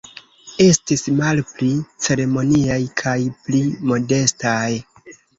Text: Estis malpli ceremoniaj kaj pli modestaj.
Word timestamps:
Estis 0.63 1.01
malpli 1.17 1.67
ceremoniaj 2.05 2.77
kaj 3.01 3.13
pli 3.43 3.61
modestaj. 3.91 4.71